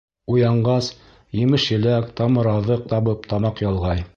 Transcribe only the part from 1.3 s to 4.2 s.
емеш-еләк, тамыраҙыҡ табып тамаҡ ялғай.